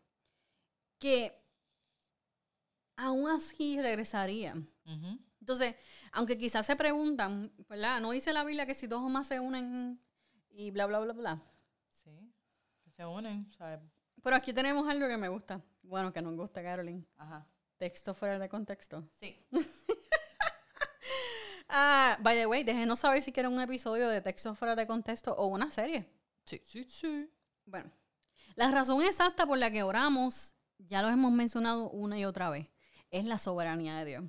Que 1.00 1.36
aún 2.96 3.28
así 3.28 3.82
regresarían. 3.82 4.70
Ujú. 4.86 5.20
Entonces, 5.42 5.76
aunque 6.14 6.38
quizás 6.38 6.66
se 6.66 6.78
preguntan, 6.78 7.52
¿verdad? 7.68 8.00
No 8.00 8.12
dice 8.12 8.32
la 8.32 8.46
Biblia 8.46 8.66
que 8.66 8.74
si 8.74 8.88
dos 8.88 9.02
o 9.02 9.10
más 9.10 9.28
se 9.28 9.42
unen 9.42 10.00
y 10.60 10.72
bla, 10.72 10.88
bla, 10.88 11.00
bla, 11.00 11.14
bla. 11.14 11.42
Sí. 11.88 12.34
Que 12.84 12.92
se 12.92 13.06
unen, 13.06 13.50
¿sabes? 13.58 13.80
Pero 14.22 14.36
aquí 14.36 14.52
tenemos 14.52 14.86
algo 14.90 15.08
que 15.08 15.16
me 15.16 15.30
gusta. 15.30 15.62
Bueno, 15.84 16.12
que 16.12 16.22
nos 16.22 16.36
gusta, 16.36 16.62
Carolyn. 16.62 17.08
Ajá. 17.16 17.48
Texto 17.78 18.14
fuera 18.14 18.38
de 18.38 18.50
contexto. 18.50 19.10
Sí. 19.20 19.40
Ah, 21.72 22.18
by 22.22 22.36
the 22.36 22.48
way, 22.48 22.64
déjenos 22.64 23.00
saber 23.00 23.22
si 23.22 23.32
quieren 23.32 23.54
un 23.54 23.62
episodio 23.62 24.10
de 24.10 24.22
texto 24.22 24.56
fuera 24.56 24.76
de 24.76 24.88
contexto 24.88 25.36
o 25.36 25.46
una 25.46 25.70
serie. 25.70 26.10
Sí, 26.44 26.60
sí, 26.66 26.88
sí. 26.90 27.30
Bueno, 27.64 27.92
la 28.56 28.72
razón 28.72 29.04
exacta 29.04 29.46
por 29.46 29.60
la 29.60 29.70
que 29.70 29.84
oramos, 29.84 30.56
ya 30.80 31.04
lo 31.04 31.10
hemos 31.10 31.32
mencionado 31.32 31.92
una 31.92 32.18
y 32.18 32.26
otra 32.26 32.50
vez, 32.50 32.74
es 33.12 33.24
la 33.26 33.38
soberanía 33.38 34.00
de 34.00 34.06
Dios. 34.06 34.24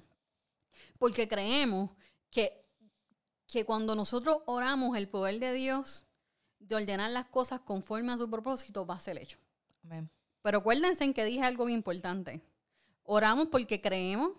Porque 0.99 1.29
creemos 1.29 1.93
que, 2.31 2.63
que 3.47 3.65
cuando 3.65 3.95
nosotros 3.95 4.43
oramos, 4.45 4.99
el 4.99 5.09
poder 5.09 5.39
de 5.41 5.55
Dios 5.55 6.05
de 6.61 6.76
ordenar 6.76 7.11
las 7.11 7.26
cosas 7.26 7.61
conforme 7.61 8.12
a 8.12 8.19
su 8.19 8.31
propósito 8.31 8.87
va 8.87 8.95
a 8.95 9.00
ser 9.00 9.19
hecho. 9.19 9.38
Amén. 9.85 10.09
Pero 10.43 10.59
acuérdense 10.59 11.05
en 11.05 11.12
que 11.12 11.25
dije 11.25 11.43
algo 11.43 11.64
bien 11.64 11.79
importante. 11.79 12.40
Oramos 13.02 13.49
porque 13.49 13.81
creemos 13.81 14.31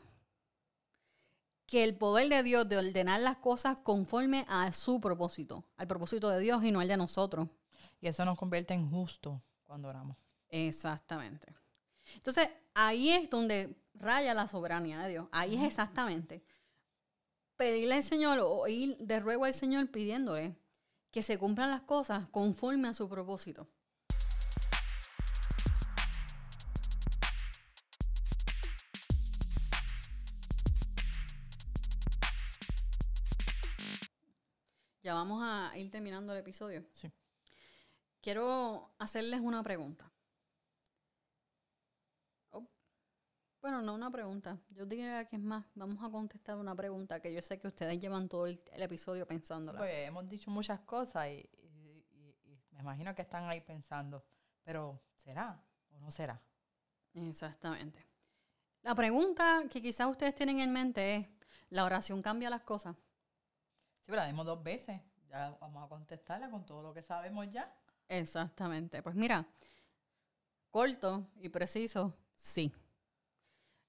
que 1.68 1.84
el 1.84 1.96
poder 1.96 2.30
de 2.30 2.44
Dios 2.44 2.68
de 2.68 2.78
ordenar 2.78 3.22
las 3.22 3.38
cosas 3.38 3.80
conforme 3.82 4.46
a 4.50 4.74
su 4.74 5.00
propósito, 5.00 5.64
al 5.78 5.88
propósito 5.88 6.30
de 6.30 6.40
Dios 6.40 6.64
y 6.64 6.72
no 6.72 6.80
al 6.80 6.88
de 6.88 6.98
nosotros. 6.98 7.48
Y 8.00 8.08
eso 8.08 8.26
nos 8.26 8.38
convierte 8.38 8.74
en 8.74 8.90
justo 8.90 9.42
cuando 9.64 9.88
oramos. 9.88 10.18
Exactamente. 10.50 11.56
Entonces, 12.16 12.50
ahí 12.74 13.10
es 13.10 13.30
donde 13.30 13.78
raya 13.94 14.34
la 14.34 14.48
soberanía 14.48 15.00
de 15.00 15.10
Dios. 15.10 15.28
Ahí 15.32 15.56
es 15.56 15.64
exactamente. 15.64 16.44
Pedirle 17.56 17.96
al 17.96 18.04
Señor 18.04 18.40
o 18.42 18.68
ir 18.68 18.98
de 18.98 19.20
ruego 19.20 19.46
al 19.46 19.54
Señor 19.54 19.90
pidiéndole 19.90 20.56
que 21.12 21.22
se 21.22 21.38
cumplan 21.38 21.70
las 21.70 21.82
cosas 21.82 22.28
conforme 22.30 22.88
a 22.88 22.94
su 22.94 23.10
propósito. 23.10 23.68
Ya 35.04 35.16
vamos 35.16 35.44
a 35.44 35.78
ir 35.78 35.90
terminando 35.90 36.32
el 36.32 36.40
episodio. 36.40 36.86
Sí. 36.94 37.12
Quiero 38.22 38.94
hacerles 39.00 39.42
una 39.42 39.64
pregunta. 39.64 40.12
Bueno, 43.62 43.82
no 43.82 43.94
una 43.94 44.10
pregunta. 44.10 44.58
Yo 44.72 44.86
diría 44.86 45.26
que 45.26 45.36
es 45.36 45.42
más, 45.42 45.66
vamos 45.76 46.04
a 46.04 46.10
contestar 46.10 46.58
una 46.58 46.76
pregunta 46.76 47.20
que 47.22 47.32
yo 47.34 47.42
sé 47.44 47.60
que 47.60 47.68
ustedes 47.68 48.00
llevan 48.00 48.28
todo 48.28 48.48
el, 48.48 48.60
el 48.74 48.82
episodio 48.82 49.28
pensándola. 49.28 49.78
Pues 49.80 50.08
hemos 50.08 50.28
dicho 50.28 50.50
muchas 50.50 50.80
cosas 50.82 51.28
y, 51.28 51.48
y- 51.54 52.06
y- 52.12 52.36
y 52.54 52.60
me 52.72 52.80
imagino 52.80 53.14
que 53.14 53.22
están 53.22 53.48
ahí 53.48 53.62
pensando, 53.62 54.26
pero 54.64 55.00
¿será 55.16 55.64
o 55.92 56.00
no 56.00 56.10
será? 56.10 56.42
Exactamente. 57.14 58.04
La 58.82 58.96
pregunta 58.96 59.64
que 59.70 59.80
quizás 59.80 60.08
ustedes 60.10 60.34
tienen 60.34 60.60
en 60.60 60.74
mente 60.74 61.16
es, 61.18 61.30
¿la 61.70 61.86
oración 61.86 62.24
cambia 62.24 62.50
las 62.50 62.62
cosas? 62.64 62.96
Sí, 62.96 64.06
pero 64.08 64.18
la 64.18 64.26
dimos 64.28 64.46
dos 64.48 64.64
veces. 64.64 65.00
Ya 65.30 65.56
vamos 65.62 65.86
a 65.86 65.88
contestarla 65.88 66.50
con 66.50 66.66
todo 66.66 66.82
lo 66.82 66.94
que 66.96 67.04
sabemos 67.04 67.48
ya. 67.52 67.72
Exactamente. 68.10 69.04
Pues 69.04 69.16
mira, 69.16 69.46
corto 70.72 71.28
y 71.36 71.50
preciso, 71.50 72.14
sí. 72.36 72.74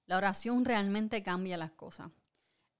La 0.05 0.17
oración 0.17 0.65
realmente 0.65 1.23
cambia 1.23 1.57
las 1.57 1.71
cosas. 1.71 2.11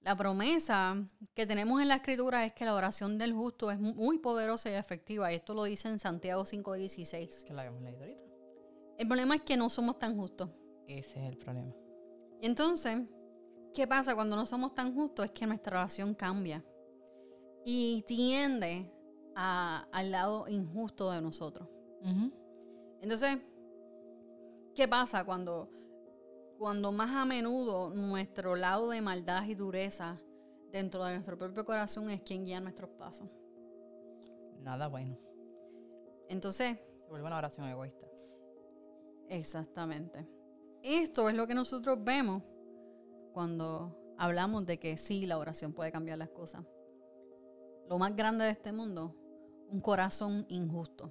La 0.00 0.16
promesa 0.16 0.96
que 1.34 1.46
tenemos 1.46 1.80
en 1.80 1.88
la 1.88 1.94
escritura 1.96 2.44
es 2.44 2.52
que 2.52 2.66
la 2.66 2.74
oración 2.74 3.16
del 3.16 3.32
justo 3.32 3.70
es 3.70 3.80
mu- 3.80 3.94
muy 3.94 4.18
poderosa 4.18 4.70
y 4.70 4.74
efectiva. 4.74 5.32
Y 5.32 5.36
esto 5.36 5.54
lo 5.54 5.64
dice 5.64 5.88
en 5.88 5.98
Santiago 5.98 6.44
5.16. 6.44 7.44
Que 7.44 7.54
la 7.54 7.62
habíamos 7.62 7.82
leído 7.82 8.00
ahorita. 8.00 8.22
El 8.98 9.08
problema 9.08 9.36
es 9.36 9.42
que 9.42 9.56
no 9.56 9.70
somos 9.70 9.98
tan 9.98 10.16
justos. 10.16 10.50
Ese 10.86 11.20
es 11.24 11.30
el 11.30 11.38
problema. 11.38 11.72
Y 12.42 12.46
entonces, 12.46 12.98
¿qué 13.72 13.86
pasa 13.86 14.14
cuando 14.14 14.36
no 14.36 14.44
somos 14.44 14.74
tan 14.74 14.94
justos? 14.94 15.24
Es 15.24 15.32
que 15.32 15.46
nuestra 15.46 15.78
oración 15.80 16.14
cambia 16.14 16.62
y 17.64 18.02
tiende 18.06 18.92
a- 19.34 19.88
al 19.90 20.10
lado 20.10 20.46
injusto 20.48 21.10
de 21.10 21.22
nosotros. 21.22 21.66
Entonces, 23.00 23.38
¿qué 24.74 24.86
pasa 24.86 25.24
cuando, 25.24 25.70
cuando 26.58 26.92
más 26.92 27.10
a 27.10 27.24
menudo 27.24 27.90
nuestro 27.90 28.56
lado 28.56 28.90
de 28.90 29.00
maldad 29.00 29.44
y 29.46 29.54
dureza 29.54 30.16
dentro 30.70 31.04
de 31.04 31.14
nuestro 31.14 31.36
propio 31.38 31.64
corazón 31.64 32.10
es 32.10 32.22
quien 32.22 32.44
guía 32.44 32.60
nuestros 32.60 32.90
pasos? 32.90 33.28
Nada 34.60 34.88
bueno. 34.88 35.18
Entonces, 36.28 36.78
Se 37.02 37.08
vuelve 37.08 37.26
una 37.26 37.38
oración 37.38 37.68
egoísta. 37.68 38.06
exactamente. 39.28 40.26
Esto 40.82 41.28
es 41.28 41.34
lo 41.34 41.46
que 41.46 41.54
nosotros 41.54 41.98
vemos 42.02 42.42
cuando 43.32 43.96
hablamos 44.18 44.66
de 44.66 44.78
que 44.78 44.96
sí, 44.96 45.26
la 45.26 45.38
oración 45.38 45.72
puede 45.72 45.90
cambiar 45.90 46.18
las 46.18 46.30
cosas. 46.30 46.64
Lo 47.88 47.98
más 47.98 48.14
grande 48.14 48.44
de 48.44 48.50
este 48.50 48.72
mundo, 48.72 49.14
un 49.68 49.80
corazón 49.80 50.46
injusto. 50.48 51.10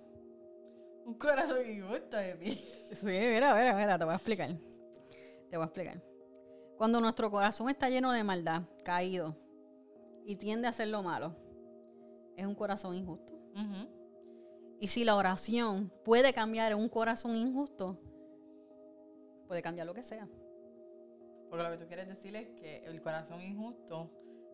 Un 1.06 1.16
corazón 1.16 1.70
injusto 1.70 2.18
de 2.18 2.36
mí. 2.36 2.52
Sí, 2.94 3.06
mira, 3.06 3.54
mira, 3.56 3.76
mira, 3.76 3.98
te 3.98 4.06
voy 4.06 4.14
a 4.14 4.18
explicar. 4.18 4.50
Te 5.54 5.58
voy 5.58 5.66
a 5.66 5.68
explicar. 5.68 6.02
Cuando 6.78 7.00
nuestro 7.00 7.30
corazón 7.30 7.70
está 7.70 7.88
lleno 7.88 8.12
de 8.12 8.24
maldad, 8.24 8.64
caído, 8.84 9.38
y 10.26 10.38
tiende 10.38 10.66
a 10.66 10.72
hacer 10.72 10.88
lo 10.88 11.04
malo, 11.04 11.36
es 12.36 12.48
un 12.48 12.56
corazón 12.56 12.96
injusto. 12.96 13.34
Y 14.80 14.88
si 14.88 15.04
la 15.04 15.16
oración 15.16 15.94
puede 16.04 16.34
cambiar 16.34 16.74
un 16.74 16.90
corazón 16.90 17.36
injusto, 17.36 18.00
puede 19.46 19.62
cambiar 19.62 19.86
lo 19.86 19.94
que 19.94 20.02
sea. 20.02 20.28
Porque 21.52 21.64
lo 21.64 21.70
que 21.70 21.78
tú 21.78 21.86
quieres 21.86 22.08
decir 22.08 22.36
es 22.36 22.50
que 22.60 22.84
el 22.86 23.00
corazón 23.04 23.40
injusto 23.40 24.10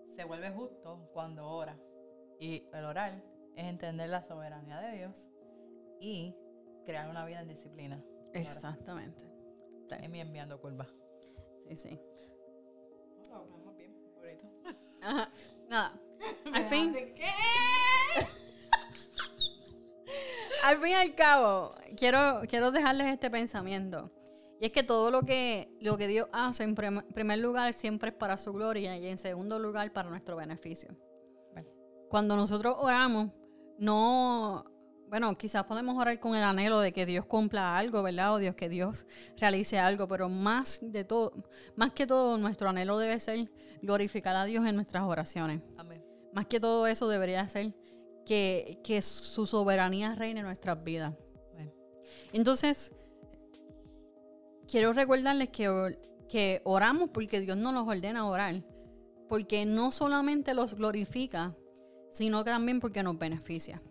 se 0.10 0.26
vuelve 0.26 0.52
justo 0.52 1.10
cuando 1.14 1.48
ora. 1.48 1.80
Y 2.42 2.66
el 2.74 2.84
orar 2.84 3.24
es 3.56 3.64
entender 3.64 4.10
la 4.10 4.22
soberanía 4.22 4.82
de 4.82 4.98
Dios 4.98 5.32
y 6.02 6.36
crear 6.84 7.10
una 7.10 7.24
vida 7.24 7.40
en 7.40 7.48
disciplina. 7.48 8.04
Exactamente. 8.34 9.29
Es 9.98 10.10
mi 10.10 10.20
enviando 10.22 10.60
curva. 10.62 10.88
Sí, 11.68 11.76
sí. 11.78 12.00
Lo 13.30 14.22
bien. 14.22 14.42
Ajá. 15.02 15.32
Nada. 15.70 16.00
Al 16.54 16.64
fin, 16.66 16.94
¿Qué? 16.94 17.26
al 20.64 20.78
fin 20.78 20.90
y 20.90 20.94
al 20.94 21.16
cabo, 21.16 21.74
quiero, 21.96 22.42
quiero 22.50 22.72
dejarles 22.72 23.08
este 23.08 23.30
pensamiento. 23.32 24.12
Y 24.60 24.66
es 24.66 24.72
que 24.74 24.84
todo 24.84 25.10
lo 25.12 25.22
que, 25.22 25.72
lo 25.80 25.98
que 25.98 26.08
Dios 26.08 26.28
hace, 26.34 26.64
en 26.64 26.76
prim- 26.76 27.04
primer 27.14 27.40
lugar, 27.40 27.72
siempre 27.74 28.10
es 28.10 28.16
para 28.16 28.38
su 28.38 28.52
gloria 28.52 28.98
y 28.98 29.08
en 29.08 29.18
segundo 29.18 29.58
lugar, 29.58 29.94
para 29.94 30.10
nuestro 30.10 30.36
beneficio. 30.36 30.90
Cuando 32.10 32.36
nosotros 32.36 32.76
oramos, 32.80 33.30
no, 33.78 34.66
bueno, 35.10 35.34
quizás 35.36 35.64
podemos 35.64 35.98
orar 35.98 36.20
con 36.20 36.36
el 36.36 36.44
anhelo 36.44 36.80
de 36.80 36.92
que 36.92 37.06
Dios 37.06 37.26
cumpla 37.26 37.78
algo, 37.78 38.04
¿verdad? 38.04 38.36
O 38.36 38.38
Dios 38.38 38.56
que 38.56 38.70
Dios 38.70 39.06
realice 39.38 39.80
algo, 39.80 40.08
pero 40.08 40.30
más 40.30 40.80
de 40.82 41.04
todo, 41.04 41.34
más 41.76 41.92
que 41.94 42.06
todo, 42.06 42.38
nuestro 42.38 42.70
anhelo 42.70 42.98
debe 43.00 43.20
ser 43.20 43.50
glorificar 43.82 44.36
a 44.36 44.46
Dios 44.46 44.66
en 44.66 44.76
nuestras 44.76 45.04
oraciones. 45.04 45.62
Amén. 45.78 46.04
Más 46.34 46.46
que 46.46 46.60
todo 46.60 46.86
eso 46.86 47.08
debería 47.08 47.48
ser 47.50 47.74
que, 48.26 48.80
que 48.84 49.02
su 49.02 49.46
soberanía 49.46 50.14
reine 50.16 50.42
en 50.42 50.46
nuestras 50.46 50.84
vidas. 50.84 51.18
Amén. 51.54 51.74
Entonces, 52.32 52.94
quiero 54.68 54.94
recordarles 54.94 55.50
que, 55.50 55.98
que 56.30 56.62
oramos 56.66 57.10
porque 57.10 57.40
Dios 57.42 57.58
nos 57.58 57.74
los 57.74 57.88
ordena 57.88 58.28
orar. 58.28 58.64
Porque 59.28 59.66
no 59.66 59.92
solamente 59.92 60.54
los 60.54 60.76
glorifica, 60.76 61.56
sino 62.12 62.44
que 62.44 62.52
también 62.52 62.80
porque 62.80 63.04
nos 63.04 63.18
beneficia. 63.18 63.82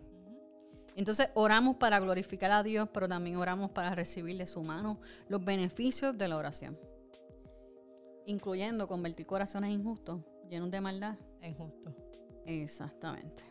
Entonces 0.99 1.29
oramos 1.33 1.77
para 1.77 1.97
glorificar 2.01 2.51
a 2.51 2.61
Dios, 2.61 2.89
pero 2.93 3.07
también 3.07 3.37
oramos 3.37 3.71
para 3.71 3.95
recibir 3.95 4.37
de 4.37 4.45
su 4.45 4.61
mano 4.63 4.99
los 5.29 5.41
beneficios 5.45 6.17
de 6.17 6.27
la 6.27 6.35
oración. 6.35 6.77
Incluyendo 8.25 8.85
convertir 8.85 9.25
corazones 9.25 9.71
injustos, 9.71 10.19
llenos 10.49 10.69
de 10.71 10.81
maldad, 10.81 11.15
Es 11.41 11.55
justo. 11.55 11.95
Exactamente. 12.45 13.43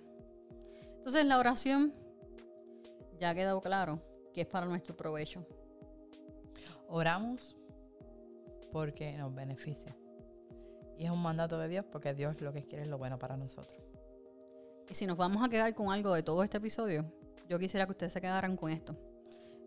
Entonces 0.96 1.24
la 1.24 1.38
oración 1.38 1.94
ya 3.18 3.30
ha 3.30 3.34
quedado 3.34 3.62
claro 3.62 3.98
que 4.34 4.42
es 4.42 4.46
para 4.46 4.66
nuestro 4.66 4.94
provecho. 4.94 5.42
Oramos 6.86 7.56
porque 8.72 9.16
nos 9.16 9.34
beneficia. 9.34 9.96
Y 10.98 11.06
es 11.06 11.10
un 11.10 11.22
mandato 11.22 11.58
de 11.58 11.68
Dios 11.68 11.86
porque 11.90 12.12
Dios 12.12 12.42
lo 12.42 12.52
que 12.52 12.62
quiere 12.62 12.82
es 12.82 12.88
lo 12.90 12.98
bueno 12.98 13.18
para 13.18 13.38
nosotros. 13.38 13.80
Y 14.90 14.92
si 14.92 15.06
nos 15.06 15.16
vamos 15.16 15.42
a 15.42 15.48
quedar 15.48 15.74
con 15.74 15.90
algo 15.90 16.12
de 16.12 16.22
todo 16.22 16.42
este 16.42 16.58
episodio, 16.58 17.10
yo 17.48 17.58
quisiera 17.58 17.86
que 17.86 17.92
ustedes 17.92 18.12
se 18.12 18.20
quedaran 18.20 18.56
con 18.56 18.70
esto. 18.70 18.96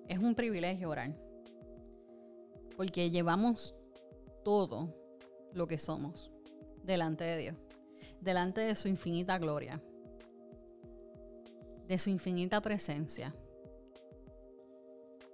Es 0.07 0.19
un 0.19 0.35
privilegio 0.35 0.89
orar. 0.89 1.15
Porque 2.75 3.09
llevamos 3.09 3.75
todo 4.43 4.93
lo 5.53 5.67
que 5.67 5.77
somos 5.77 6.31
delante 6.83 7.23
de 7.23 7.37
Dios. 7.37 7.55
Delante 8.19 8.61
de 8.61 8.75
su 8.75 8.87
infinita 8.87 9.37
gloria. 9.37 9.81
De 11.87 11.97
su 11.97 12.09
infinita 12.09 12.61
presencia. 12.61 13.35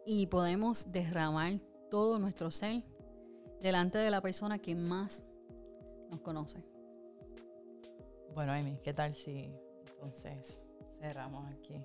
Y 0.05 0.27
podemos 0.27 0.91
derramar 0.91 1.59
todo 1.89 2.19
nuestro 2.19 2.51
ser 2.51 2.83
delante 3.61 3.97
de 3.97 4.11
la 4.11 4.21
persona 4.21 4.59
que 4.59 4.75
más 4.75 5.23
nos 6.09 6.21
conoce. 6.21 6.63
Bueno, 8.33 8.53
Amy, 8.53 8.77
¿qué 8.81 8.93
tal 8.93 9.13
si 9.13 9.51
entonces 9.89 10.61
cerramos 10.99 11.51
aquí 11.51 11.83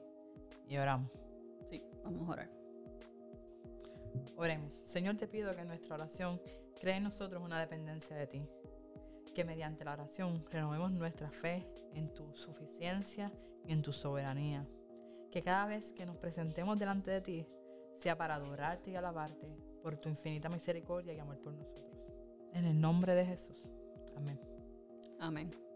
y 0.69 0.77
oramos? 0.77 1.11
Sí, 1.69 1.83
vamos 2.03 2.29
a 2.29 2.33
orar. 2.33 2.51
Oremos. 4.37 4.75
Señor, 4.75 5.17
te 5.17 5.29
pido 5.29 5.55
que 5.55 5.65
nuestra 5.65 5.95
oración 5.95 6.41
cree 6.81 6.97
en 6.97 7.05
nosotros 7.05 7.43
una 7.43 7.61
dependencia 7.61 8.17
de 8.17 8.27
ti. 8.27 8.49
Que 9.35 9.45
mediante 9.45 9.85
la 9.85 9.93
oración 9.93 10.45
renovemos 10.51 10.93
nuestra 10.93 11.31
fe 11.31 11.67
en 11.95 12.13
tu 12.13 12.35
suficiencia 12.35 13.33
y 13.67 13.73
en 13.73 13.83
tu 13.83 13.93
soberanía. 13.93 14.67
Que 15.31 15.43
cada 15.43 15.67
vez 15.67 15.93
que 15.93 16.05
nos 16.05 16.17
presentemos 16.17 16.79
delante 16.79 17.11
de 17.11 17.21
ti 17.21 17.47
sea 17.99 18.19
para 18.19 18.35
adorarte 18.35 18.91
y 18.91 18.97
alabarte 18.97 19.57
por 19.83 19.97
tu 19.97 20.09
infinita 20.09 20.49
misericordia 20.49 21.15
y 21.15 21.19
amor 21.19 21.39
por 21.39 21.55
nosotros. 21.55 21.87
En 22.53 22.67
el 22.67 22.81
nombre 22.81 23.15
de 23.15 23.25
Jesús. 23.25 23.63
Amén. 24.17 24.39
Amén. 25.21 25.72